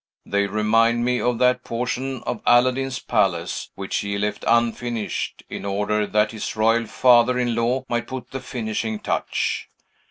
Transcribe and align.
They 0.25 0.47
remind 0.47 1.05
me 1.05 1.21
of 1.21 1.37
that 1.37 1.63
portion 1.63 2.23
of 2.23 2.41
Aladdin's 2.47 2.97
palace 2.97 3.69
which 3.75 3.97
he 3.97 4.17
left 4.17 4.43
unfinished, 4.47 5.43
in 5.47 5.63
order 5.63 6.07
that 6.07 6.31
his 6.31 6.55
royal 6.55 6.87
father 6.87 7.37
in 7.37 7.53
law 7.53 7.85
might 7.87 8.07
put 8.07 8.31
the 8.31 8.39
finishing 8.39 8.97
touch. 8.97 9.69